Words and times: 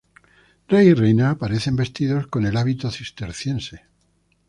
Rey 0.67 0.87
y 0.87 0.93
reina 0.95 1.29
aparecen 1.29 1.75
vestidos 1.75 2.25
con 2.25 2.47
el 2.47 2.57
hábito 2.57 2.89
cisterciense. 2.89 3.83